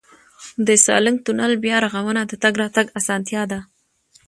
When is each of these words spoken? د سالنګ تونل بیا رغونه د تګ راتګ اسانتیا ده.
د 0.67 0.69
سالنګ 0.85 1.17
تونل 1.25 1.53
بیا 1.63 1.77
رغونه 1.85 2.21
د 2.25 2.33
تګ 2.43 2.53
راتګ 2.61 2.87
اسانتیا 2.99 3.41
ده. 3.51 3.59